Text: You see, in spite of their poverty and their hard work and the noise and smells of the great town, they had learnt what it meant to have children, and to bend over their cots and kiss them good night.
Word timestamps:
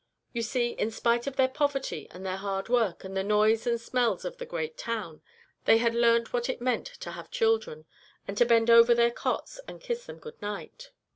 You 0.33 0.41
see, 0.41 0.69
in 0.71 0.89
spite 0.89 1.27
of 1.27 1.35
their 1.35 1.47
poverty 1.47 2.07
and 2.09 2.25
their 2.25 2.37
hard 2.37 2.69
work 2.69 3.03
and 3.03 3.15
the 3.15 3.23
noise 3.23 3.67
and 3.67 3.79
smells 3.79 4.25
of 4.25 4.37
the 4.37 4.47
great 4.47 4.75
town, 4.75 5.21
they 5.65 5.77
had 5.77 5.93
learnt 5.93 6.33
what 6.33 6.49
it 6.49 6.59
meant 6.59 6.87
to 7.01 7.11
have 7.11 7.29
children, 7.29 7.85
and 8.27 8.35
to 8.39 8.45
bend 8.47 8.71
over 8.71 8.95
their 8.95 9.11
cots 9.11 9.59
and 9.67 9.79
kiss 9.79 10.07
them 10.07 10.17
good 10.17 10.41
night. 10.41 10.89